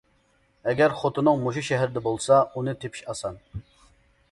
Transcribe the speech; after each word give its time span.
ئەگەر 0.71 0.95
خوتۇنۇڭ 1.01 1.43
مۇشۇ 1.43 1.63
شەھەردە 1.69 2.03
بولسا، 2.07 2.41
ئۇنى 2.55 2.77
تېپىش 2.83 3.07
ئاسان. 3.13 3.41